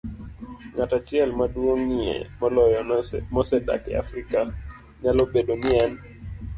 [0.75, 2.81] Ng'at achiel maduong'ie moloyo
[3.33, 4.39] mosedak e Afrika,
[5.01, 5.91] nyalo bedo ni en